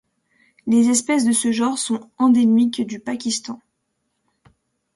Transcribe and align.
Les 0.65 0.89
espèces 0.89 1.25
de 1.25 1.31
ce 1.31 1.51
genre 1.51 1.77
sont 1.77 2.09
endémiques 2.17 2.81
du 2.87 2.99
Pakistan. 2.99 3.61